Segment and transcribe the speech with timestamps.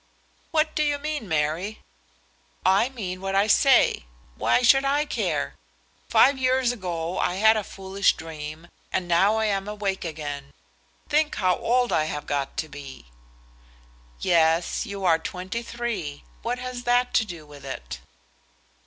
[0.49, 1.79] "What do you mean, Mary?"
[2.65, 4.05] "I mean what I say.
[4.35, 5.53] Why should I care?
[6.09, 10.53] Five years ago I had a foolish dream, and now I am awake again.
[11.07, 13.05] Think how old I have got to be!"
[14.19, 16.23] "Yes; you are twenty three.
[16.41, 17.99] What has that to do with it?"